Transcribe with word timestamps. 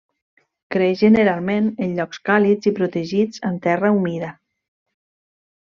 Creix 0.75 0.95
generalment 1.07 1.67
en 1.87 1.93
llocs 1.99 2.23
càlids 2.31 2.71
i 2.73 2.75
protegits 2.81 3.45
amb 3.53 3.65
terra 3.69 3.95
humida. 3.99 4.35